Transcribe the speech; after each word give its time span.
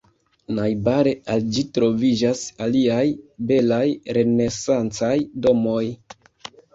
Najbare 0.59 1.11
al 1.33 1.43
ĝi 1.57 1.63
troviĝas 1.77 2.41
aliaj 2.67 3.03
belaj 3.51 3.83
renesancaj 4.17 5.13
domoj. 5.45 5.83